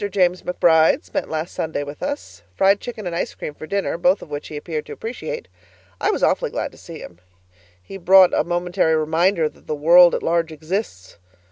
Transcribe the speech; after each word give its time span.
James 0.09 0.41
McBride 0.41 1.03
spent 1.05 1.29
last 1.29 1.53
Sunday 1.53 1.83
with 1.83 2.01
us. 2.01 2.41
Fried 2.55 2.79
chicken 2.79 3.05
and 3.05 3.15
ice 3.15 3.35
cream 3.35 3.53
for 3.53 3.67
dinner, 3.67 3.99
both 3.99 4.23
of 4.23 4.31
which 4.31 4.47
he 4.47 4.57
appeared 4.57 4.87
to 4.87 4.91
appreciate. 4.91 5.47
I 5.99 6.09
was 6.09 6.23
awfully 6.23 6.49
glad 6.49 6.71
to 6.71 6.77
see 6.79 6.97
him; 6.97 7.19
he 7.79 7.97
brought 7.97 8.33
a 8.33 8.43
momentary 8.43 8.95
reminder 8.95 9.47
that 9.47 9.67
the 9.67 9.75
world 9.75 10.15
at 10.15 10.23
large 10.23 10.51
exists. 10.51 11.19